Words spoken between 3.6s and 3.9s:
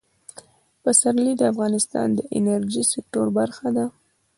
ده.